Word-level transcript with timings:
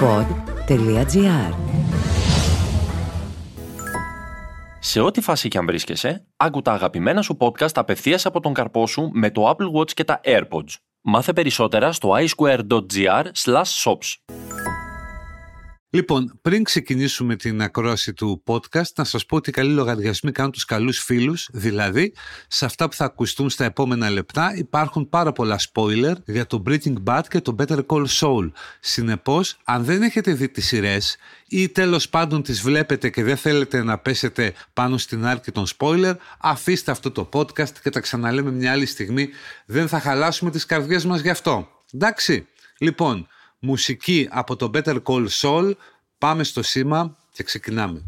pod.gr 0.00 1.54
Σε 4.78 5.00
ό,τι 5.00 5.20
φάση 5.20 5.48
και 5.48 5.58
αν 5.58 5.66
βρίσκεσαι, 5.66 6.26
άκου 6.36 6.62
τα 6.62 6.72
αγαπημένα 6.72 7.22
σου 7.22 7.36
podcast 7.40 7.74
απευθείας 7.74 8.26
από 8.26 8.40
τον 8.40 8.52
καρπό 8.52 8.86
σου 8.86 9.10
με 9.12 9.30
το 9.30 9.50
Apple 9.50 9.80
Watch 9.80 9.90
και 9.92 10.04
τα 10.04 10.20
AirPods. 10.24 10.74
Μάθε 11.00 11.32
περισσότερα 11.32 11.92
στο 11.92 12.10
iSquare.gr 12.16 13.24
shops. 13.84 14.47
Λοιπόν, 15.90 16.38
πριν 16.42 16.62
ξεκινήσουμε 16.62 17.36
την 17.36 17.62
ακρόαση 17.62 18.12
του 18.12 18.42
podcast, 18.46 18.92
να 18.96 19.04
σας 19.04 19.26
πω 19.26 19.36
ότι 19.36 19.50
οι 19.50 19.52
καλοί 19.52 19.72
λογαριασμοί 19.72 20.32
κάνουν 20.32 20.52
τους 20.52 20.64
καλούς 20.64 20.98
φίλους, 20.98 21.48
δηλαδή 21.52 22.14
σε 22.48 22.64
αυτά 22.64 22.88
που 22.88 22.94
θα 22.94 23.04
ακουστούν 23.04 23.50
στα 23.50 23.64
επόμενα 23.64 24.10
λεπτά 24.10 24.54
υπάρχουν 24.56 25.08
πάρα 25.08 25.32
πολλά 25.32 25.58
spoiler 25.72 26.12
για 26.26 26.46
το 26.46 26.62
Breaking 26.66 26.94
Bad 27.04 27.22
και 27.28 27.40
το 27.40 27.54
Better 27.58 27.86
Call 27.86 28.06
Saul. 28.06 28.50
Συνεπώς, 28.80 29.56
αν 29.64 29.84
δεν 29.84 30.02
έχετε 30.02 30.32
δει 30.32 30.48
τις 30.48 30.66
σειρές 30.66 31.16
ή 31.48 31.68
τέλος 31.68 32.08
πάντων 32.08 32.42
τις 32.42 32.60
βλέπετε 32.60 33.10
και 33.10 33.22
δεν 33.22 33.36
θέλετε 33.36 33.82
να 33.82 33.98
πέσετε 33.98 34.52
πάνω 34.72 34.98
στην 34.98 35.26
άρκη 35.26 35.52
των 35.52 35.64
spoiler, 35.76 36.14
αφήστε 36.38 36.90
αυτό 36.90 37.10
το 37.10 37.28
podcast 37.32 37.78
και 37.82 37.90
τα 37.90 38.00
ξαναλέμε 38.00 38.50
μια 38.50 38.72
άλλη 38.72 38.86
στιγμή. 38.86 39.28
Δεν 39.66 39.88
θα 39.88 40.00
χαλάσουμε 40.00 40.50
τις 40.50 40.66
καρδιές 40.66 41.04
μας 41.04 41.20
γι' 41.20 41.30
αυτό. 41.30 41.68
Εντάξει, 41.92 42.46
λοιπόν, 42.78 43.28
μουσική 43.58 44.28
από 44.30 44.56
το 44.56 44.70
Better 44.74 44.96
Call 45.02 45.26
Saul. 45.40 45.72
Πάμε 46.18 46.44
στο 46.44 46.62
σήμα 46.62 47.16
και 47.32 47.42
ξεκινάμε. 47.42 48.04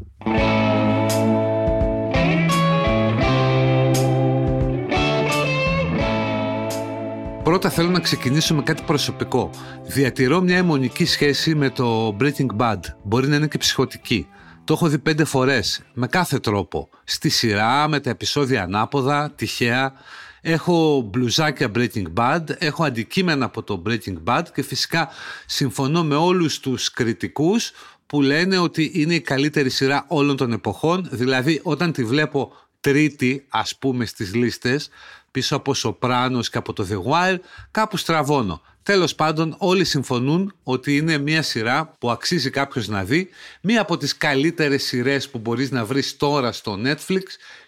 Πρώτα 7.43 7.71
θέλω 7.71 7.91
να 7.91 8.01
ξεκινήσω 8.01 8.55
με 8.55 8.63
κάτι 8.63 8.83
προσωπικό. 8.83 9.51
Διατηρώ 9.87 10.41
μια 10.41 10.57
αιμονική 10.57 11.05
σχέση 11.05 11.55
με 11.55 11.71
το 11.71 12.17
Breaking 12.21 12.57
Bad. 12.57 12.79
Μπορεί 13.03 13.29
να 13.29 13.37
είναι 13.37 13.47
και 13.47 13.59
ψυχοτική. 13.59 14.27
Το 14.65 14.73
έχω 14.73 14.89
δει 14.89 14.99
πέντε 14.99 15.25
φορές, 15.25 15.83
με 15.95 16.07
κάθε 16.07 16.39
τρόπο. 16.39 16.89
Στη 17.05 17.29
σειρά, 17.29 17.89
με 17.89 18.01
τα 18.01 18.11
επεισόδια 18.11 18.63
ανάποδα, 18.63 19.33
τυχαία. 19.37 19.93
Έχω 20.41 21.01
μπλουζάκια 21.01 21.71
Breaking 21.75 22.13
Bad, 22.15 22.43
έχω 22.59 22.85
αντικείμενα 22.85 23.45
από 23.45 23.63
το 23.63 23.83
Breaking 23.87 24.17
Bad 24.25 24.43
και 24.55 24.63
φυσικά 24.63 25.09
συμφωνώ 25.47 26.05
με 26.05 26.15
όλους 26.15 26.61
τους 26.61 26.91
κριτικούς 26.91 27.73
που 28.07 28.23
λένε 28.23 28.59
ότι 28.59 28.91
είναι 28.95 29.15
η 29.15 29.21
καλύτερη 29.21 29.71
σειρά 29.71 30.05
όλων 30.09 30.37
των 30.37 30.53
εποχών, 30.53 31.09
δηλαδή 31.11 31.61
όταν 31.63 31.93
τη 31.93 32.05
βλέπω 32.05 32.53
τρίτη 32.81 33.47
ας 33.49 33.77
πούμε 33.77 34.05
στις 34.05 34.35
λίστες 34.35 34.89
πίσω 35.31 35.57
από 35.57 35.75
Σοπράνος 35.75 36.51
και 36.51 36.59
από 36.59 36.73
το 36.73 36.87
The 36.91 37.13
Wire 37.13 37.39
κάπου 37.71 37.97
στραβώνω. 37.97 38.63
Τέλος 38.83 39.15
πάντων 39.15 39.55
όλοι 39.59 39.85
συμφωνούν 39.85 40.55
ότι 40.63 40.97
είναι 40.97 41.19
μια 41.19 41.43
σειρά 41.43 41.97
που 41.99 42.11
αξίζει 42.11 42.51
κάποιος 42.51 42.89
να 42.89 43.05
δει, 43.05 43.29
μία 43.61 43.81
από 43.81 43.97
τις 43.97 44.17
καλύτερες 44.17 44.83
σειρές 44.83 45.29
που 45.29 45.39
μπορείς 45.39 45.71
να 45.71 45.85
βρεις 45.85 46.17
τώρα 46.17 46.53
στο 46.53 46.79
Netflix 46.85 47.23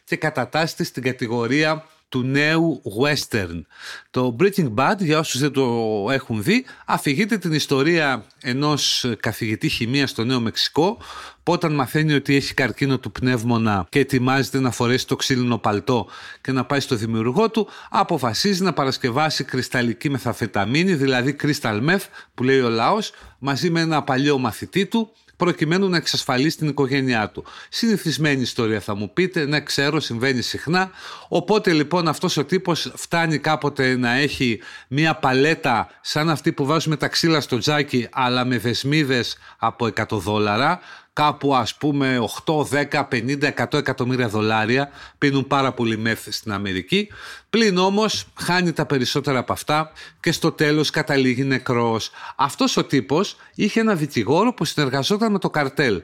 και 0.04 0.16
κατατάσσεται 0.16 0.84
στην 0.84 1.02
κατηγορία 1.02 1.86
του 2.12 2.22
νέου 2.22 2.82
western. 3.00 3.62
Το 4.10 4.36
Breaking 4.40 4.74
Bad, 4.74 4.94
για 4.98 5.18
όσους 5.18 5.40
δεν 5.40 5.52
το 5.52 6.06
έχουν 6.10 6.42
δει, 6.42 6.64
αφηγείται 6.86 7.38
την 7.38 7.52
ιστορία 7.52 8.24
ενός 8.42 9.12
καθηγητή 9.20 9.68
χημίας 9.68 10.10
στο 10.10 10.24
Νέο 10.24 10.40
Μεξικό, 10.40 10.98
που 11.42 11.52
όταν 11.52 11.74
μαθαίνει 11.74 12.12
ότι 12.12 12.36
έχει 12.36 12.54
καρκίνο 12.54 12.98
του 12.98 13.12
πνεύμονα 13.12 13.86
και 13.88 13.98
ετοιμάζεται 13.98 14.60
να 14.60 14.70
φορέσει 14.70 15.06
το 15.06 15.16
ξύλινο 15.16 15.58
παλτό 15.58 16.06
και 16.40 16.52
να 16.52 16.64
πάει 16.64 16.80
στο 16.80 16.96
δημιουργό 16.96 17.50
του, 17.50 17.68
αποφασίζει 17.90 18.62
να 18.62 18.72
παρασκευάσει 18.72 19.44
κρυσταλλική 19.44 20.10
μεθαφεταμίνη, 20.10 20.94
δηλαδή 20.94 21.36
crystal 21.42 21.88
meth, 21.88 22.06
που 22.34 22.42
λέει 22.42 22.60
ο 22.60 22.68
λαός, 22.68 23.12
μαζί 23.38 23.70
με 23.70 23.80
ένα 23.80 24.02
παλιό 24.02 24.38
μαθητή 24.38 24.86
του, 24.86 25.12
προκειμένου 25.42 25.88
να 25.88 25.96
εξασφαλίσει 25.96 26.56
την 26.56 26.68
οικογένειά 26.68 27.28
του. 27.28 27.44
Συνηθισμένη 27.68 28.40
ιστορία 28.40 28.80
θα 28.80 28.94
μου 28.94 29.12
πείτε, 29.12 29.44
ναι 29.44 29.60
ξέρω 29.60 30.00
συμβαίνει 30.00 30.42
συχνά, 30.42 30.90
οπότε 31.28 31.72
λοιπόν 31.72 32.08
αυτός 32.08 32.36
ο 32.36 32.44
τύπος 32.44 32.92
φτάνει 32.96 33.38
κάποτε 33.38 33.96
να 33.96 34.12
έχει 34.12 34.60
μια 34.88 35.14
παλέτα 35.14 35.88
σαν 36.00 36.30
αυτή 36.30 36.52
που 36.52 36.66
βάζουμε 36.66 36.96
τα 36.96 37.08
ξύλα 37.08 37.40
στο 37.40 37.58
τζάκι 37.58 38.08
αλλά 38.12 38.44
με 38.44 38.58
δεσμίδες 38.58 39.36
από 39.58 39.86
100 39.86 40.04
δόλαρα, 40.10 40.80
κάπου 41.12 41.54
ας 41.54 41.74
πούμε 41.74 42.18
8, 42.44 42.66
10, 42.90 43.08
50, 43.08 43.52
100 43.56 43.78
εκατομμύρια 43.78 44.28
δολάρια 44.28 44.90
πίνουν 45.18 45.46
πάρα 45.46 45.72
πολύ 45.72 45.98
μεθ 45.98 46.28
στην 46.30 46.52
Αμερική 46.52 47.08
πλην 47.50 47.78
όμως 47.78 48.26
χάνει 48.34 48.72
τα 48.72 48.86
περισσότερα 48.86 49.38
από 49.38 49.52
αυτά 49.52 49.92
και 50.20 50.32
στο 50.32 50.52
τέλος 50.52 50.90
καταλήγει 50.90 51.44
νεκρός. 51.44 52.10
Αυτός 52.36 52.76
ο 52.76 52.84
τύπος 52.84 53.36
είχε 53.54 53.80
ένα 53.80 53.94
δικηγόρο 53.94 54.54
που 54.54 54.64
συνεργαζόταν 54.64 55.32
με 55.32 55.38
το 55.38 55.50
καρτέλ 55.50 56.02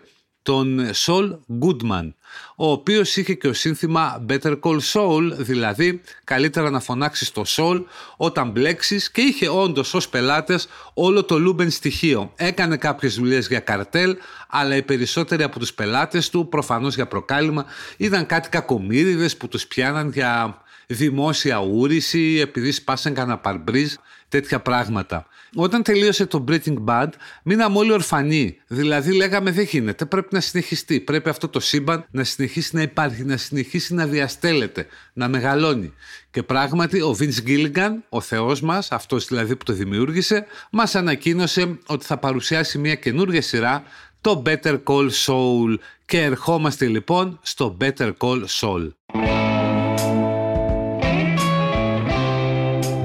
τον 0.49 0.95
Σολ 0.95 1.37
Goodman, 1.61 2.13
ο 2.57 2.71
οποίος 2.71 3.17
είχε 3.17 3.35
και 3.35 3.49
ο 3.49 3.53
σύνθημα 3.53 4.25
Better 4.29 4.59
Call 4.61 4.79
Saul, 4.93 5.33
δηλαδή 5.37 6.01
καλύτερα 6.25 6.71
να 6.71 6.81
φωνάξεις 6.81 7.33
το 7.33 7.43
Soul 7.47 7.85
όταν 8.17 8.51
μπλέξεις 8.51 9.11
και 9.11 9.21
είχε 9.21 9.49
όντως 9.49 9.95
ως 9.95 10.09
πελάτες 10.09 10.69
όλο 10.95 11.25
το 11.25 11.39
λούμπεν 11.39 11.71
στοιχείο. 11.71 12.33
Έκανε 12.37 12.77
κάποιες 12.77 13.15
δουλειές 13.15 13.47
για 13.47 13.61
καρτέλ, 13.61 14.17
αλλά 14.49 14.77
οι 14.77 14.83
περισσότεροι 14.83 15.43
από 15.43 15.59
τους 15.59 15.75
πελάτες 15.75 16.31
του, 16.31 16.49
προφανώς 16.49 16.95
για 16.95 17.07
προκάλυμμα, 17.07 17.65
ήταν 17.97 18.27
κάτι 18.27 18.49
κακομύριδες 18.49 19.37
που 19.37 19.49
τους 19.49 19.67
πιάναν 19.67 20.11
για 20.11 20.63
δημόσια 20.87 21.59
ούρηση, 21.59 22.39
επειδή 22.43 22.71
σπάσαν 22.73 23.15
κανένα 23.15 23.39
παρμπρίζ, 23.39 23.95
τέτοια 24.29 24.61
πράγματα. 24.61 25.27
Όταν 25.55 25.83
τελείωσε 25.83 26.27
το 26.27 26.45
Breaking 26.49 26.85
Bad, 26.85 27.09
μείναμε 27.43 27.79
όλοι 27.79 27.93
ορφανοί. 27.93 28.57
Δηλαδή, 28.67 29.13
λέγαμε 29.15 29.51
δεν 29.51 29.65
γίνεται, 29.65 30.05
πρέπει 30.05 30.29
να 30.31 30.41
συνεχιστεί. 30.41 31.01
Πρέπει 31.01 31.29
αυτό 31.29 31.49
το 31.49 31.61
σύμπαν 31.61 32.07
να 32.11 32.25
συνεχίσει 32.25 32.77
να 32.77 32.83
υπάρχει, 32.83 33.25
να 33.25 33.37
συνεχίσει 33.37 33.95
να 33.95 34.07
διαστέλλεται, 34.07 34.87
να 35.13 35.29
μεγαλώνει. 35.29 35.93
Και 36.31 36.43
πράγματι, 36.43 37.01
ο 37.01 37.17
Vince 37.19 37.49
Gilligan, 37.49 37.91
ο 38.09 38.21
θεός 38.21 38.61
μας, 38.61 38.93
αυτός 38.93 39.27
δηλαδή 39.27 39.57
που 39.57 39.65
το 39.65 39.73
δημιούργησε, 39.73 40.47
μας 40.71 40.95
ανακοίνωσε 40.95 41.79
ότι 41.87 42.05
θα 42.05 42.17
παρουσιάσει 42.17 42.79
μια 42.79 42.95
καινούργια 42.95 43.43
σειρά, 43.43 43.83
το 44.21 44.43
Better 44.47 44.79
Call 44.85 45.11
Saul. 45.27 45.75
Και 46.05 46.23
ερχόμαστε 46.23 46.87
λοιπόν 46.87 47.39
στο 47.43 47.77
Better 47.81 48.13
Call 48.19 48.45
Saul. 48.61 48.89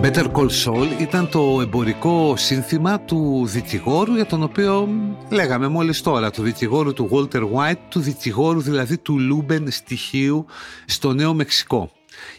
Better 0.04 0.32
Call 0.32 0.50
Saul 0.66 1.00
ήταν 1.00 1.30
το 1.30 1.62
εμπορικό 1.62 2.34
σύνθημα 2.38 3.00
του 3.00 3.46
δικηγόρου 3.46 4.16
για 4.16 4.26
τον 4.26 4.44
οποίο 4.44 4.90
λέγαμε 5.30 5.68
μόλις 5.68 6.02
τώρα, 6.02 6.32
του 6.32 6.42
δικηγόρου 6.42 6.94
του 6.94 7.10
Walter 7.12 7.42
White, 7.42 7.78
του 7.90 8.00
δικηγόρου 8.00 8.62
δηλαδή 8.62 8.98
του 8.98 9.20
λούμπεν 9.20 9.72
στοιχείου 9.72 10.46
στο 10.86 11.14
Νέο 11.14 11.34
Μεξικό. 11.34 11.92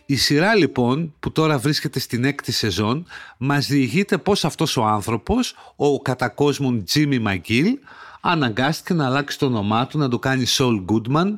Η 0.06 0.16
σειρά 0.16 0.54
λοιπόν 0.54 1.14
που 1.20 1.32
τώρα 1.32 1.58
βρίσκεται 1.58 1.98
στην 1.98 2.24
έκτη 2.24 2.52
σεζόν 2.52 3.06
μας 3.38 3.66
διηγείται 3.66 4.18
πώς 4.18 4.44
αυτός 4.44 4.76
ο 4.76 4.84
άνθρωπος, 4.84 5.54
ο 5.76 6.00
κατά 6.02 6.35
κόσμον 6.35 6.84
Jimmy 6.94 7.22
McGill, 7.26 7.72
αναγκάστηκε 8.20 8.94
να 8.94 9.06
αλλάξει 9.06 9.38
το 9.38 9.46
όνομά 9.46 9.86
του, 9.86 9.98
να 9.98 10.08
το 10.08 10.18
κάνει 10.18 10.44
Saul 10.48 10.84
Goodman 10.84 11.32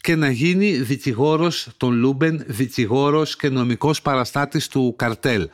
και 0.00 0.16
να 0.16 0.30
γίνει 0.30 0.70
δικηγόρος 0.70 1.68
των 1.76 1.92
λούμπεν, 1.92 2.44
δικηγόρος 2.46 3.36
και 3.36 3.48
νομικός 3.48 4.02
παραστάτης 4.02 4.68
του 4.68 4.94
καρτέλ. 4.96 5.48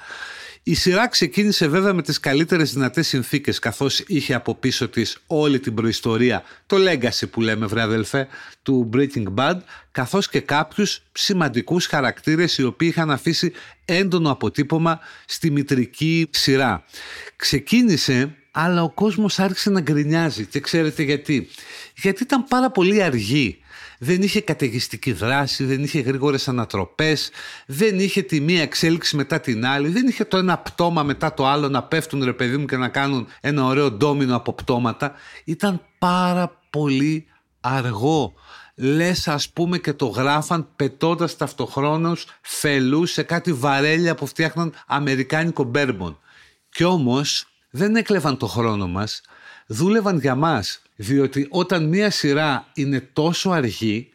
Η 0.66 0.74
σειρά 0.74 1.08
ξεκίνησε 1.08 1.68
βέβαια 1.68 1.92
με 1.92 2.02
τις 2.02 2.20
καλύτερες 2.20 2.72
δυνατές 2.72 3.06
συνθήκες 3.06 3.58
καθώς 3.58 4.00
είχε 4.06 4.34
από 4.34 4.54
πίσω 4.54 4.88
της 4.88 5.18
όλη 5.26 5.60
την 5.60 5.74
προϊστορία, 5.74 6.42
το 6.66 6.76
legacy 6.76 7.30
που 7.30 7.40
λέμε 7.40 7.66
βρε 7.66 7.82
αδελφέ, 7.82 8.28
του 8.62 8.90
Breaking 8.94 9.34
Bad 9.34 9.56
καθώς 9.92 10.28
και 10.28 10.40
κάποιους 10.40 11.02
σημαντικούς 11.12 11.86
χαρακτήρες 11.86 12.58
οι 12.58 12.64
οποίοι 12.64 12.88
είχαν 12.92 13.10
αφήσει 13.10 13.52
έντονο 13.84 14.30
αποτύπωμα 14.30 15.00
στη 15.26 15.50
μητρική 15.50 16.28
σειρά. 16.30 16.84
Ξεκίνησε 17.36 18.36
αλλά 18.50 18.82
ο 18.82 18.90
κόσμος 18.90 19.38
άρχισε 19.38 19.70
να 19.70 19.80
γκρινιάζει 19.80 20.46
και 20.46 20.60
ξέρετε 20.60 21.02
γιατί. 21.02 21.48
Γιατί 21.96 22.22
ήταν 22.22 22.44
πάρα 22.44 22.70
πολύ 22.70 23.02
αργή. 23.02 23.58
Δεν 23.98 24.22
είχε 24.22 24.40
καταιγιστική 24.40 25.12
δράση, 25.12 25.64
δεν 25.64 25.82
είχε 25.82 26.00
γρήγορες 26.00 26.48
ανατροπές, 26.48 27.30
δεν 27.66 27.98
είχε 27.98 28.22
τη 28.22 28.40
μία 28.40 28.62
εξέλιξη 28.62 29.16
μετά 29.16 29.40
την 29.40 29.66
άλλη, 29.66 29.88
δεν 29.88 30.06
είχε 30.06 30.24
το 30.24 30.36
ένα 30.36 30.58
πτώμα 30.58 31.02
μετά 31.02 31.34
το 31.34 31.46
άλλο 31.46 31.68
να 31.68 31.82
πέφτουν 31.82 32.24
ρε 32.24 32.32
παιδί 32.32 32.56
μου 32.56 32.66
και 32.66 32.76
να 32.76 32.88
κάνουν 32.88 33.26
ένα 33.40 33.64
ωραίο 33.64 33.90
ντόμινο 33.90 34.36
από 34.36 34.52
πτώματα. 34.52 35.12
Ήταν 35.44 35.80
πάρα 35.98 36.60
πολύ 36.70 37.26
αργό. 37.60 38.34
Λες 38.76 39.28
ας 39.28 39.50
πούμε 39.50 39.78
και 39.78 39.92
το 39.92 40.06
γράφαν 40.06 40.68
πετώντας 40.76 41.36
ταυτοχρόνως 41.36 42.26
φελούς 42.40 43.10
σε 43.10 43.22
κάτι 43.22 43.52
βαρέλια 43.52 44.14
που 44.14 44.26
φτιάχναν 44.26 44.72
αμερικάνικο 44.86 45.62
μπέρμπον. 45.62 46.18
Κι 46.70 46.84
όμως 46.84 47.46
δεν 47.70 47.96
έκλεβαν 47.96 48.36
το 48.36 48.46
χρόνο 48.46 48.88
μας, 48.88 49.20
δούλευαν 49.66 50.18
για 50.18 50.34
μας. 50.34 50.82
Διότι 50.96 51.46
όταν 51.50 51.88
μία 51.88 52.10
σειρά 52.10 52.66
είναι 52.74 53.00
τόσο 53.12 53.50
αργή, 53.50 54.08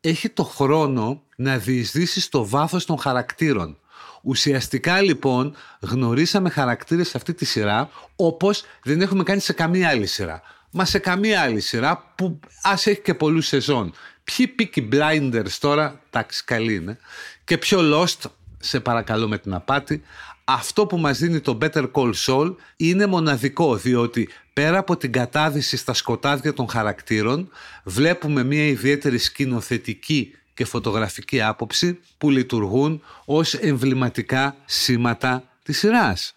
έχει 0.00 0.28
το 0.28 0.44
χρόνο 0.44 1.22
να 1.36 1.58
διεισδύσει 1.58 2.20
στο 2.20 2.46
βάθος 2.46 2.84
των 2.84 2.98
χαρακτήρων. 2.98 3.78
Ουσιαστικά 4.22 5.00
λοιπόν 5.00 5.56
γνωρίσαμε 5.80 6.50
χαρακτήρες 6.50 7.08
σε 7.08 7.16
αυτή 7.16 7.34
τη 7.34 7.44
σειρά 7.44 7.90
όπως 8.16 8.64
δεν 8.82 9.00
έχουμε 9.00 9.22
κάνει 9.22 9.40
σε 9.40 9.52
καμία 9.52 9.88
άλλη 9.88 10.06
σειρά. 10.06 10.42
μα 10.70 10.84
σε 10.84 10.98
καμία 10.98 11.42
άλλη 11.42 11.60
σειρά 11.60 12.12
που 12.14 12.40
ας 12.62 12.86
έχει 12.86 13.00
και 13.00 13.14
πολλούς 13.14 13.46
σεζόν. 13.46 13.92
Ποιοι 14.24 14.54
Peaky 14.58 14.88
Blinders 14.92 15.52
τώρα, 15.60 16.00
εντάξει 16.10 16.44
καλή 16.44 16.74
είναι, 16.74 16.98
και 17.44 17.58
ποιο 17.58 17.80
Lost, 17.82 18.30
σε 18.58 18.80
παρακαλώ 18.80 19.28
με 19.28 19.38
την 19.38 19.54
απάτη, 19.54 20.02
αυτό 20.44 20.86
που 20.86 20.98
μας 20.98 21.18
δίνει 21.18 21.40
το 21.40 21.58
Better 21.62 21.90
Call 21.92 22.12
Saul 22.26 22.54
είναι 22.76 23.06
μοναδικό 23.06 23.76
διότι 23.76 24.28
πέρα 24.52 24.78
από 24.78 24.96
την 24.96 25.12
κατάδυση 25.12 25.76
στα 25.76 25.94
σκοτάδια 25.94 26.52
των 26.52 26.68
χαρακτήρων 26.68 27.50
βλέπουμε 27.84 28.44
μια 28.44 28.66
ιδιαίτερη 28.66 29.18
σκηνοθετική 29.18 30.34
και 30.54 30.64
φωτογραφική 30.64 31.42
άποψη 31.42 31.98
που 32.18 32.30
λειτουργούν 32.30 33.02
ως 33.24 33.54
εμβληματικά 33.54 34.56
σήματα 34.64 35.44
της 35.62 35.78
σειράς. 35.78 36.36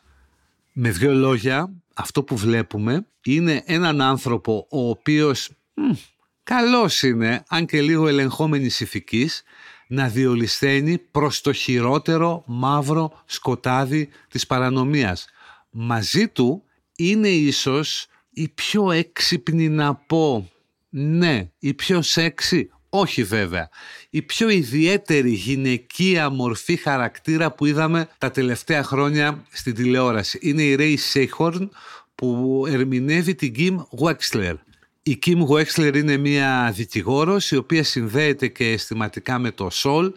Με 0.72 0.90
δύο 0.90 1.14
λόγια, 1.14 1.70
αυτό 1.94 2.24
που 2.24 2.38
βλέπουμε 2.38 3.06
είναι 3.24 3.64
έναν 3.66 4.02
άνθρωπο 4.02 4.68
ο 4.70 4.90
οποίος 4.90 5.50
μ, 5.74 5.92
καλός 6.44 7.02
είναι, 7.02 7.44
αν 7.48 7.66
και 7.66 7.82
λίγο 7.82 8.08
ελεγχόμενης 8.08 8.80
ηθικής, 8.80 9.44
να 9.92 10.08
διολυσθένει 10.08 10.98
προς 10.98 11.42
το 11.42 11.54
χειρότερο 11.54 12.44
μαύρο 12.46 13.22
σκοτάδι 13.26 14.10
της 14.28 14.48
παρανομίας. 14.48 15.28
Μαζί 15.70 16.28
του 16.28 16.64
είναι 16.96 17.28
ίσως 17.28 18.08
η 18.30 18.50
πιο 18.50 18.92
έξυπνη 18.92 19.70
να 19.70 19.96
πω, 19.96 20.50
ναι, 20.90 21.50
η 21.60 21.74
πιο 21.74 22.02
σεξy, 22.04 22.66
όχι 22.90 23.24
βέβαια. 23.24 23.70
Η 24.10 24.22
πιο 24.22 24.50
ιδιαίτερη 24.50 25.32
γυναικεία 25.32 26.30
μορφή 26.30 26.76
χαρακτήρα 26.76 27.52
που 27.52 27.66
είδαμε 27.66 28.10
τα 28.18 28.32
τελευταία 28.32 28.84
χρόνια 28.84 29.46
στην 29.52 29.76
τηλεόραση. 29.76 30.40
Είναι 30.42 30.64
η 30.64 30.76
Ray 30.80 30.96
Seyhorn 31.14 31.70
που 32.16 32.64
ερμηνεύει 32.68 33.36
την 33.36 33.54
Kim 33.58 33.78
Wexler. 34.00 34.56
Η 35.04 35.20
Kim 35.26 35.48
Wexler 35.48 35.96
είναι 35.96 36.18
μια 36.18 36.72
δικηγόρος 36.76 37.52
η 37.52 37.56
οποία 37.56 37.84
συνδέεται 37.84 38.48
και 38.48 38.72
αισθηματικά 38.72 39.40
με 39.40 39.52
το 39.52 39.70
Σολ. 39.70 40.14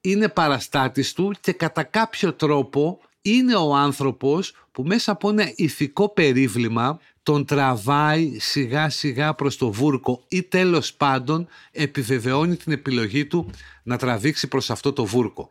Είναι 0.00 0.28
παραστάτης 0.28 1.12
του 1.12 1.34
και 1.40 1.52
κατά 1.52 1.82
κάποιο 1.82 2.32
τρόπο 2.32 3.00
είναι 3.22 3.54
ο 3.54 3.74
άνθρωπος 3.74 4.54
που 4.72 4.82
μέσα 4.82 5.12
από 5.12 5.28
ένα 5.28 5.52
ηθικό 5.54 6.08
περίβλημα 6.08 7.00
τον 7.22 7.44
τραβάει 7.44 8.38
σιγά 8.38 8.90
σιγά 8.90 9.34
προς 9.34 9.56
το 9.56 9.72
βούρκο 9.72 10.24
ή 10.28 10.42
τέλος 10.42 10.94
πάντων 10.94 11.48
επιβεβαιώνει 11.72 12.56
την 12.56 12.72
επιλογή 12.72 13.26
του 13.26 13.50
να 13.82 13.96
τραβήξει 13.96 14.48
προς 14.48 14.70
αυτό 14.70 14.92
το 14.92 15.04
βούρκο. 15.04 15.50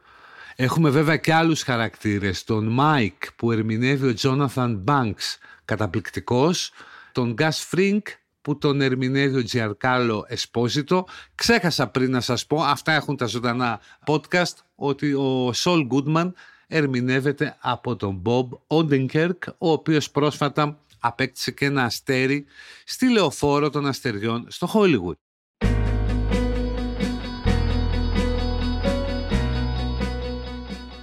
Έχουμε 0.56 0.90
βέβαια 0.90 1.18
και 1.18 1.34
άλλους 1.34 1.62
χαρακτήρες, 1.64 2.44
τον 2.44 2.68
Μάικ 2.68 3.34
που 3.36 3.52
ερμηνεύει 3.52 4.08
ο 4.08 4.14
Τζόναθαν 4.14 4.76
Μπάνξ, 4.76 5.38
καταπληκτικός, 5.66 6.72
τον 7.12 7.34
Γκας 7.34 7.60
Φρινγκ 7.60 8.08
που 8.46 8.58
τον 8.58 8.82
ερμηνεύει 8.82 9.38
ο 9.38 9.44
Τζιανκάρλο 9.44 10.26
Εσπόζιτο. 10.28 11.06
Ξέχασα 11.36 11.88
πριν 11.88 12.12
να 12.12 12.22
σας 12.22 12.46
πω, 12.46 12.62
αυτά 12.64 12.92
έχουν 12.92 13.18
τα 13.18 13.26
ζωντανά 13.26 13.80
podcast, 14.06 14.54
ότι 14.76 15.14
ο 15.14 15.54
Σολ 15.54 15.86
Γκούντμαν 15.86 16.34
ερμηνεύεται 16.68 17.58
από 17.60 17.96
τον 17.96 18.16
Μπομπ 18.16 18.52
Όντενκερκ, 18.68 19.44
ο 19.58 19.72
οποίος 19.72 20.12
πρόσφατα 20.12 20.80
απέκτησε 21.00 21.52
και 21.52 21.66
ένα 21.66 21.84
αστέρι 21.84 22.46
στη 22.86 23.12
λεωφόρο 23.12 23.70
των 23.70 23.86
αστεριών 23.86 24.46
στο 24.48 24.70
Hollywood. 24.74 25.25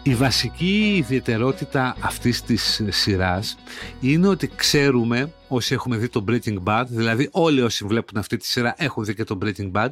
Η 0.04 0.14
βασική 0.14 0.96
ιδιαιτερότητα 0.96 1.96
αυτής 2.00 2.42
της 2.42 2.82
σειράς 2.88 3.58
είναι 4.00 4.28
ότι 4.28 4.50
ξέρουμε 4.56 5.32
όσοι 5.48 5.74
έχουμε 5.74 5.96
δει 5.96 6.08
το 6.08 6.24
Breaking 6.28 6.62
Bad, 6.64 6.84
δηλαδή 6.88 7.28
όλοι 7.32 7.60
όσοι 7.60 7.84
βλέπουν 7.84 8.18
αυτή 8.18 8.36
τη 8.36 8.46
σειρά 8.46 8.74
έχουν 8.78 9.04
δει 9.04 9.14
και 9.14 9.24
το 9.24 9.38
Breaking 9.42 9.72
Bad, 9.72 9.88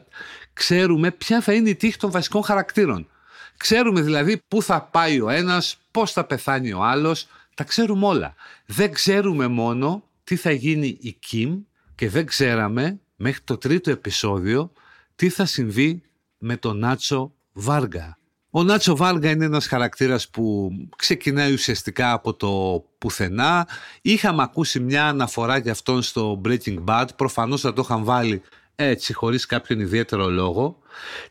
ξέρουμε 0.53 1.11
ποια 1.11 1.41
θα 1.41 1.53
είναι 1.53 1.69
η 1.69 1.75
τύχη 1.75 1.97
των 1.97 2.11
βασικών 2.11 2.43
χαρακτήρων. 2.43 3.09
Ξέρουμε 3.57 4.01
δηλαδή 4.01 4.43
πού 4.49 4.63
θα 4.63 4.83
πάει 4.83 5.21
ο 5.21 5.29
ένας, 5.29 5.79
πώς 5.91 6.13
θα 6.13 6.25
πεθάνει 6.25 6.73
ο 6.73 6.83
άλλος, 6.83 7.29
τα 7.55 7.65
ξέρουμε 7.65 8.07
όλα. 8.07 8.35
Δεν 8.67 8.93
ξέρουμε 8.93 9.47
μόνο 9.47 10.03
τι 10.25 10.37
θα 10.37 10.51
γίνει 10.51 10.99
η 11.01 11.19
Kim 11.31 11.59
και 11.95 12.09
δεν 12.09 12.27
ξέραμε 12.27 13.01
μέχρι 13.17 13.41
το 13.45 13.57
τρίτο 13.57 13.91
επεισόδιο 13.91 14.73
τι 15.17 15.29
θα 15.29 15.45
συμβεί 15.45 16.03
με 16.39 16.57
τον 16.57 16.79
Νάτσο 16.79 17.33
Βάργα. 17.53 18.20
Ο 18.53 18.63
Νάτσο 18.63 18.97
Βάργα 18.97 19.31
είναι 19.31 19.45
ένας 19.45 19.67
χαρακτήρας 19.67 20.29
που 20.29 20.71
ξεκινάει 20.97 21.53
ουσιαστικά 21.53 22.13
από 22.13 22.35
το 22.35 22.85
πουθενά. 22.99 23.69
Είχαμε 24.03 24.43
ακούσει 24.43 24.81
μια 24.81 25.07
αναφορά 25.09 25.59
για 25.59 25.73
αυτόν 25.73 26.03
στο 26.03 26.41
Breaking 26.45 26.85
Bad. 26.85 27.07
Προφανώς 27.17 27.61
θα 27.61 27.73
το 27.73 27.83
είχαν 27.85 28.05
βάλει 28.05 28.43
έτσι 28.75 29.13
χωρίς 29.13 29.47
κάποιον 29.47 29.81
ιδιαίτερο 29.81 30.29
λόγο. 30.29 30.79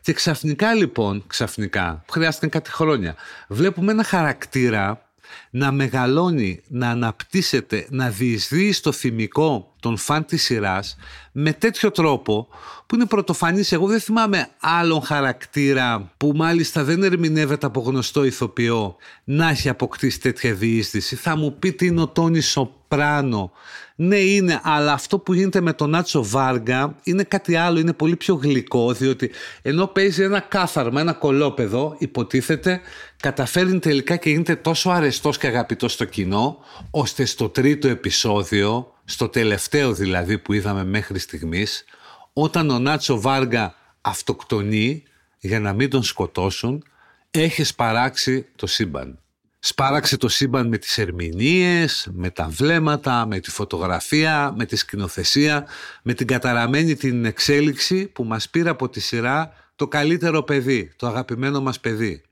Και 0.00 0.12
ξαφνικά 0.12 0.74
λοιπόν, 0.74 1.24
ξαφνικά, 1.26 2.04
χρειάστηκαν 2.10 2.50
κάτι 2.50 2.70
χρόνια, 2.70 3.14
βλέπουμε 3.48 3.92
ένα 3.92 4.04
χαρακτήρα 4.04 5.10
να 5.50 5.72
μεγαλώνει, 5.72 6.62
να 6.68 6.90
αναπτύσσεται, 6.90 7.86
να 7.90 8.10
διεισδύει 8.10 8.72
στο 8.72 8.92
θυμικό 8.92 9.69
των 9.80 9.96
φαν 9.96 10.24
της 10.24 10.42
σειράς 10.42 10.96
με 11.32 11.52
τέτοιο 11.52 11.90
τρόπο 11.90 12.48
που 12.86 12.94
είναι 12.94 13.06
πρωτοφανής. 13.06 13.72
Εγώ 13.72 13.86
δεν 13.86 14.00
θυμάμαι 14.00 14.48
άλλον 14.60 15.02
χαρακτήρα 15.02 16.12
που 16.16 16.32
μάλιστα 16.34 16.84
δεν 16.84 17.02
ερμηνεύεται 17.02 17.66
από 17.66 17.80
γνωστό 17.80 18.24
ηθοποιό 18.24 18.96
να 19.24 19.48
έχει 19.48 19.68
αποκτήσει 19.68 20.20
τέτοια 20.20 20.54
διείσδυση. 20.54 21.16
Θα 21.16 21.36
μου 21.36 21.58
πει 21.58 21.72
τι 21.72 21.86
είναι 21.86 22.00
ο 22.00 22.08
Τόνι 22.08 22.40
Σοπράνο. 22.40 23.52
Ναι 23.96 24.16
είναι, 24.16 24.60
αλλά 24.62 24.92
αυτό 24.92 25.18
που 25.18 25.32
γίνεται 25.32 25.60
με 25.60 25.72
τον 25.72 25.90
Νάτσο 25.90 26.24
Βάργα 26.24 26.94
είναι 27.02 27.22
κάτι 27.22 27.56
άλλο, 27.56 27.78
είναι 27.78 27.92
πολύ 27.92 28.16
πιο 28.16 28.34
γλυκό 28.34 28.92
διότι 28.92 29.30
ενώ 29.62 29.86
παίζει 29.86 30.22
ένα 30.22 30.40
κάθαρμα, 30.40 31.00
ένα 31.00 31.12
κολόπεδο 31.12 31.94
υποτίθεται 31.98 32.80
καταφέρνει 33.20 33.78
τελικά 33.78 34.16
και 34.16 34.30
γίνεται 34.30 34.56
τόσο 34.56 34.90
αρεστός 34.90 35.38
και 35.38 35.46
αγαπητός 35.46 35.92
στο 35.92 36.04
κοινό 36.04 36.58
ώστε 36.90 37.24
στο 37.24 37.48
τρίτο 37.48 37.88
επεισόδιο 37.88 38.92
στο 39.10 39.28
τελευταίο 39.28 39.92
δηλαδή 39.92 40.38
που 40.38 40.52
είδαμε 40.52 40.84
μέχρι 40.84 41.18
στιγμής, 41.18 41.84
όταν 42.32 42.70
ο 42.70 42.78
Νάτσο 42.78 43.20
Βάργα 43.20 43.74
αυτοκτονεί 44.00 45.02
για 45.38 45.60
να 45.60 45.72
μην 45.72 45.90
τον 45.90 46.02
σκοτώσουν, 46.02 46.84
έχεις 47.30 47.68
σπαράξει 47.68 48.46
το 48.56 48.66
σύμπαν. 48.66 49.18
Σπάραξε 49.58 50.16
το 50.16 50.28
σύμπαν 50.28 50.68
με 50.68 50.78
τις 50.78 50.98
ερμηνείες, 50.98 52.08
με 52.12 52.30
τα 52.30 52.48
βλέμματα, 52.48 53.26
με 53.26 53.40
τη 53.40 53.50
φωτογραφία, 53.50 54.54
με 54.56 54.64
τη 54.64 54.76
σκηνοθεσία, 54.76 55.66
με 56.02 56.14
την 56.14 56.26
καταραμένη 56.26 56.94
την 56.94 57.24
εξέλιξη 57.24 58.06
που 58.06 58.24
μας 58.24 58.48
πήρε 58.48 58.68
από 58.68 58.88
τη 58.88 59.00
σειρά 59.00 59.52
το 59.76 59.88
καλύτερο 59.88 60.42
παιδί, 60.42 60.92
το 60.96 61.06
αγαπημένο 61.06 61.60
μας 61.60 61.80
παιδί. 61.80 62.22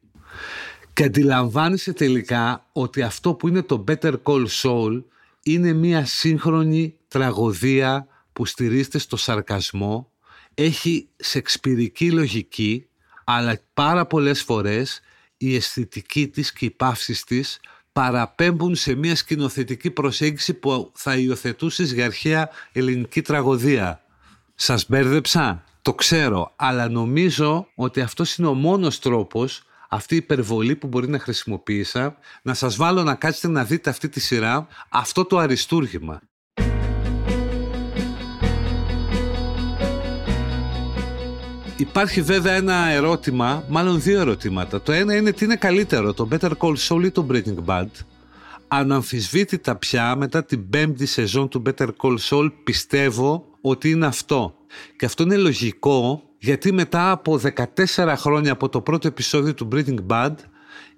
Και 0.93 1.05
αντιλαμβάνεσαι 1.05 1.93
τελικά 1.93 2.67
ότι 2.73 3.03
αυτό 3.03 3.35
που 3.35 3.49
είναι 3.49 3.63
το 3.63 3.85
Better 3.89 4.15
Call 4.23 4.47
Saul 4.63 5.03
είναι 5.53 5.73
μια 5.73 6.07
σύγχρονη 6.07 6.95
τραγωδία 7.09 8.07
που 8.33 8.47
στηρίζεται 8.47 8.99
στο 8.99 9.17
σαρκασμό, 9.17 10.13
έχει 10.55 11.09
σεξπυρική 11.17 12.13
λογική, 12.13 12.87
αλλά 13.25 13.61
πάρα 13.75 14.07
πολλές 14.07 14.43
φορές 14.43 15.01
η 15.37 15.55
αισθητική 15.55 16.29
της 16.29 16.53
και 16.53 16.65
οι 16.65 16.71
παύσεις 16.71 17.25
της 17.25 17.61
παραπέμπουν 17.93 18.75
σε 18.75 18.95
μια 18.95 19.17
σκηνοθετική 19.17 19.91
προσέγγιση 19.91 20.55
που 20.55 20.91
θα 20.95 21.17
υιοθετούσε 21.17 21.83
για 21.83 22.05
αρχαία 22.05 22.49
ελληνική 22.73 23.23
τραγωδία. 23.23 24.03
Σας 24.55 24.87
μπέρδεψα, 24.89 25.65
το 25.83 25.95
ξέρω, 25.95 26.53
αλλά 26.57 26.89
νομίζω 26.89 27.69
ότι 27.75 28.01
αυτός 28.01 28.37
είναι 28.37 28.49
ο 28.49 28.55
μόνος 28.55 28.99
τρόπος 28.99 29.63
αυτή 29.89 30.15
η 30.15 30.17
υπερβολή 30.17 30.77
που 30.77 30.87
μπορεί 30.87 31.09
να 31.09 31.19
χρησιμοποίησα, 31.19 32.17
να 32.43 32.55
σας 32.55 32.77
βάλω 32.77 33.03
να 33.03 33.15
κάτσετε 33.15 33.49
να 33.49 33.65
δείτε 33.65 33.91
αυτή 33.91 34.09
τη 34.09 34.21
σειρά, 34.21 34.67
αυτό 34.89 35.25
το 35.25 35.39
αριστούργημα. 35.39 36.21
Υπάρχει 41.77 42.23
βέβαια 42.23 42.53
ένα 42.53 42.89
ερώτημα, 42.89 43.65
μάλλον 43.69 44.01
δύο 44.01 44.21
ερωτήματα. 44.21 44.83
Το 44.83 44.93
ένα 44.93 45.17
είναι 45.17 45.33
τι 45.33 45.45
είναι 45.45 45.57
καλύτερο, 45.57 46.15
το 46.15 46.29
Better 46.33 46.51
Call 46.59 46.75
Saul 46.89 47.05
ή 47.05 47.11
το 47.11 47.27
Breaking 47.31 47.65
Bad. 47.67 47.89
Αναμφισβήτητα 48.69 49.77
πια 49.77 50.17
μετά 50.17 50.45
την 50.45 50.71
πέμπτη 50.71 51.07
σεζόν 51.07 51.49
του 51.49 51.63
Better 51.67 51.89
Call 51.97 52.17
Saul 52.29 52.51
πιστεύω 52.65 53.45
ότι 53.61 53.91
είναι 53.91 54.07
αυτό. 54.07 54.55
Και 54.97 55.05
αυτό 55.05 55.23
είναι 55.23 55.37
λογικό 55.37 56.23
γιατί 56.39 56.73
μετά 56.73 57.11
από 57.11 57.41
14 57.87 58.15
χρόνια 58.17 58.53
από 58.53 58.69
το 58.69 58.81
πρώτο 58.81 59.09
επεισόδιο 59.09 59.55
του 59.55 59.69
Breaking 59.73 60.07
Bad 60.07 60.35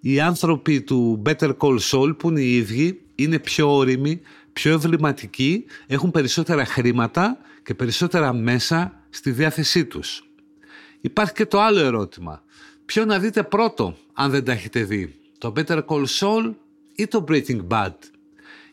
οι 0.00 0.20
άνθρωποι 0.20 0.82
του 0.82 1.22
Better 1.26 1.56
Call 1.56 1.78
Saul 1.90 2.14
που 2.18 2.28
είναι 2.28 2.40
οι 2.40 2.56
ίδιοι 2.56 3.00
είναι 3.14 3.38
πιο 3.38 3.76
όριμοι, 3.76 4.20
πιο 4.52 4.72
ευληματικοί, 4.72 5.64
έχουν 5.86 6.10
περισσότερα 6.10 6.64
χρήματα 6.64 7.38
και 7.62 7.74
περισσότερα 7.74 8.32
μέσα 8.32 8.92
στη 9.10 9.30
διάθεσή 9.30 9.84
τους. 9.84 10.24
Υπάρχει 11.00 11.32
και 11.32 11.46
το 11.46 11.60
άλλο 11.60 11.80
ερώτημα. 11.80 12.42
Ποιο 12.84 13.04
να 13.04 13.18
δείτε 13.18 13.42
πρώτο 13.42 13.96
αν 14.12 14.30
δεν 14.30 14.44
τα 14.44 14.52
έχετε 14.52 14.84
δει, 14.84 15.14
το 15.38 15.52
Better 15.56 15.84
Call 15.86 16.04
Saul 16.18 16.54
ή 16.94 17.06
το 17.06 17.24
Breaking 17.28 17.66
Bad; 17.68 17.94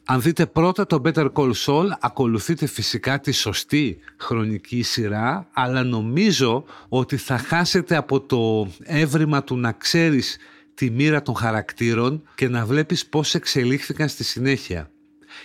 Αν 0.10 0.22
δείτε 0.22 0.46
πρώτα 0.46 0.86
το 0.86 1.02
Better 1.06 1.32
Call 1.34 1.52
Saul, 1.66 1.88
ακολουθείτε 2.00 2.66
φυσικά 2.66 3.20
τη 3.20 3.32
σωστή 3.32 4.00
χρονική 4.18 4.82
σειρά, 4.82 5.48
αλλά 5.54 5.84
νομίζω 5.84 6.64
ότι 6.90 7.18
θα 7.18 7.38
χάσετε 7.38 7.96
από 7.96 8.22
το 8.22 8.68
έβριμα 8.84 9.44
του 9.44 9.58
να 9.58 9.72
ξέρεις 9.72 10.38
τη 10.74 10.90
μοίρα 10.90 11.22
των 11.22 11.36
χαρακτήρων 11.36 12.24
και 12.36 12.48
να 12.48 12.66
βλέπεις 12.66 13.06
πώς 13.06 13.36
εξελίχθηκαν 13.36 14.08
στη 14.08 14.24
συνέχεια. 14.24 14.92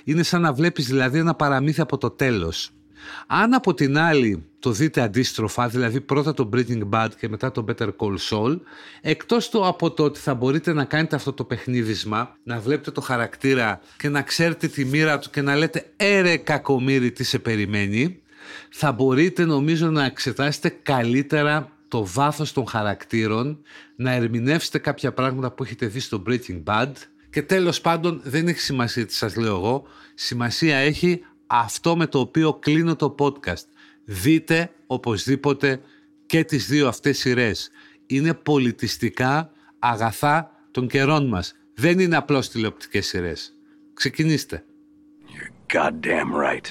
Είναι 0.05 0.23
σαν 0.23 0.41
να 0.41 0.53
βλέπεις 0.53 0.87
δηλαδή 0.87 1.19
ένα 1.19 1.35
παραμύθι 1.35 1.81
από 1.81 1.99
το 1.99 2.11
τέλος. 2.11 2.71
Αν 3.27 3.55
από 3.55 3.75
την 3.75 3.99
άλλη 3.99 4.45
το 4.59 4.71
δείτε 4.71 5.01
αντίστροφα, 5.01 5.69
δηλαδή 5.69 6.01
πρώτα 6.01 6.35
το 6.35 6.49
Breaking 6.55 6.89
Bad 6.91 7.09
και 7.19 7.29
μετά 7.29 7.53
το 7.53 7.65
Better 7.69 7.89
Call 7.97 8.17
Saul, 8.31 8.59
εκτός 9.01 9.51
το 9.51 9.67
από 9.67 9.91
το 9.91 10.05
ότι 10.05 10.19
θα 10.19 10.35
μπορείτε 10.35 10.73
να 10.73 10.85
κάνετε 10.85 11.17
αυτό 11.17 11.33
το 11.33 11.45
παιχνίδισμα, 11.45 12.37
να 12.43 12.59
βλέπετε 12.59 12.91
το 12.91 13.01
χαρακτήρα 13.01 13.81
και 13.97 14.09
να 14.09 14.23
ξέρετε 14.23 14.67
τη 14.67 14.85
μοίρα 14.85 15.19
του 15.19 15.31
και 15.31 15.43
να 15.43 15.57
λέτε 15.57 15.87
«Έρε 15.97 16.37
κακομύρι 16.37 17.13
τι 17.13 17.25
σε 17.25 17.39
περιμένει», 17.39 18.23
θα 18.71 18.93
μπορείτε 18.93 19.45
νομίζω 19.45 19.91
να 19.91 20.05
εξετάσετε 20.05 20.69
καλύτερα 20.69 21.71
το 21.89 22.07
βάθος 22.07 22.53
των 22.53 22.67
χαρακτήρων, 22.67 23.59
να 23.97 24.13
ερμηνεύσετε 24.13 24.79
κάποια 24.79 25.13
πράγματα 25.13 25.51
που 25.51 25.63
έχετε 25.63 25.87
δει 25.87 26.01
στο 26.01 26.23
Breaking 26.27 26.63
Bad 26.65 26.93
και 27.31 27.43
τέλος 27.43 27.81
πάντων 27.81 28.21
δεν 28.25 28.49
έχει 28.49 28.61
σημασία 28.61 29.07
τι 29.07 29.15
σας 29.15 29.37
λέω 29.37 29.57
εγώ, 29.57 29.87
σημασία 30.15 30.77
έχει 30.77 31.25
αυτό 31.55 31.97
με 31.97 32.07
το 32.07 32.19
οποίο 32.19 32.55
κλείνω 32.55 32.97
το 32.97 33.15
podcast. 33.19 33.65
Δείτε 34.05 34.71
οπωσδήποτε 34.87 35.81
και 36.27 36.45
τις 36.45 36.67
δύο 36.67 36.89
αυτές 36.89 37.19
σειρές. 37.19 37.71
Είναι 38.07 38.35
πολιτιστικά 38.35 39.51
αγαθά 39.79 40.51
των 40.71 40.87
καιρών 40.87 41.29
μας. 41.29 41.55
Δεν 41.75 41.99
είναι 41.99 42.17
απλώς 42.17 42.49
τηλεοπτικές 42.49 43.07
σειρές. 43.07 43.53
Ξεκινήστε. 43.95 44.65
You're 45.29 45.77
goddamn 45.77 46.51
right. 46.51 46.67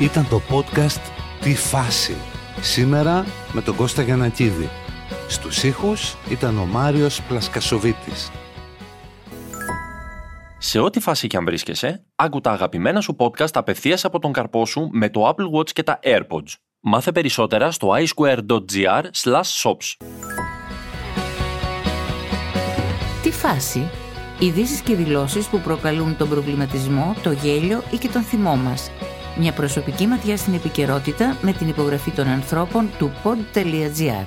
Ήταν 0.00 0.28
το 0.28 0.40
podcast 0.50 1.00
«Τι 1.40 1.54
φάση» 1.54 2.16
σήμερα 2.60 3.26
με 3.52 3.62
τον 3.62 3.76
Κώστα 3.76 4.02
Γιανακίδη. 4.02 4.68
Στους 5.28 5.62
ήχους 5.62 6.16
ήταν 6.30 6.58
ο 6.58 6.64
Μάριος 6.66 7.22
Πλασκασοβίτης. 7.22 8.30
Σε 10.66 10.78
ό,τι 10.78 11.00
φάση 11.00 11.26
και 11.26 11.36
αν 11.36 11.44
βρίσκεσαι, 11.44 12.04
άκου 12.16 12.40
τα 12.40 12.50
αγαπημένα 12.50 13.00
σου 13.00 13.16
podcast 13.18 13.50
απευθείας 13.52 14.04
από 14.04 14.18
τον 14.18 14.32
καρπό 14.32 14.66
σου 14.66 14.88
με 14.92 15.08
το 15.08 15.28
Apple 15.28 15.58
Watch 15.58 15.70
και 15.70 15.82
τα 15.82 15.98
AirPods. 16.02 16.54
Μάθε 16.80 17.12
περισσότερα 17.12 17.70
στο 17.70 17.88
iSquare.gr 17.88 19.02
shops. 19.62 20.06
Τι 23.22 23.30
φάση; 23.30 23.90
Ειδήσεις 24.38 24.80
και 24.80 24.94
δηλώσεις 24.94 25.46
που 25.46 25.60
προκαλούν 25.60 26.16
τον 26.16 26.28
προβληματισμό, 26.28 27.14
το 27.22 27.32
γέλιο 27.32 27.82
ή 27.90 27.96
και 27.96 28.08
τον 28.08 28.22
θυμό 28.22 28.56
μας. 28.56 28.90
Μια 29.38 29.52
προσωπική 29.52 30.06
ματιά 30.06 30.36
στην 30.36 30.54
επικαιρότητα 30.54 31.36
με 31.42 31.52
την 31.52 31.68
υπογραφή 31.68 32.10
των 32.10 32.26
ανθρώπων 32.26 32.90
του 32.98 33.12
pod.gr. 33.24 34.26